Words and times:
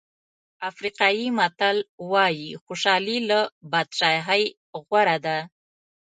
افریقایي 0.69 1.27
متل 1.37 1.77
وایي 2.11 2.49
خوشالي 2.63 3.17
له 3.29 3.39
بادشاهۍ 3.71 4.43
غوره 4.87 5.17
ده. 5.25 5.37